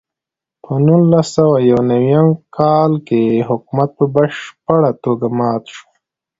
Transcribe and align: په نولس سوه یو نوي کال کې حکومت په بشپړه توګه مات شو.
په 0.63 0.71
نولس 0.87 1.27
سوه 1.35 1.57
یو 1.71 1.79
نوي 1.91 2.15
کال 2.57 2.91
کې 3.07 3.23
حکومت 3.49 3.89
په 3.97 4.05
بشپړه 4.15 4.91
توګه 5.03 5.27
مات 5.37 5.63
شو. 5.73 5.87